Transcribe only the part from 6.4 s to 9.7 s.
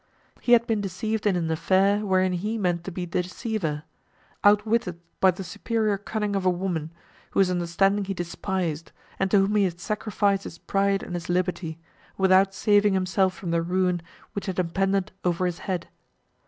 a woman, whose understanding he despised, and to whom he